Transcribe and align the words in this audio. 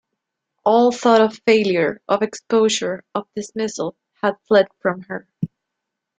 All 0.65 0.91
thought 0.91 1.21
of 1.21 1.39
failure, 1.45 2.01
of 2.07 2.23
exposure, 2.23 3.03
of 3.13 3.27
dismissal 3.35 3.95
had 4.23 4.35
fled 4.47 4.65
from 4.81 5.01
her. 5.01 5.27